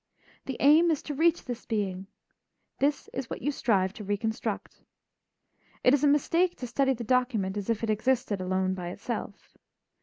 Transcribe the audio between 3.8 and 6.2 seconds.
to reconstruct. It is a